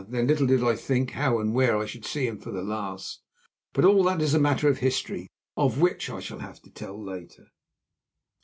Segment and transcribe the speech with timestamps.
[0.09, 3.21] then little did I think how and where I should see him for the last.
[3.71, 6.99] But all that is a matter of history, of which I shall have to tell
[6.99, 7.49] later.